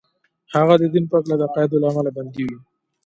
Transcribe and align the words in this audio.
هغه 0.55 0.75
د 0.81 0.83
دين 0.93 1.05
په 1.09 1.15
هکله 1.19 1.35
د 1.37 1.41
عقايدو 1.49 1.81
له 1.81 1.87
امله 1.89 2.11
بندي 2.17 2.43
و. 2.47 2.51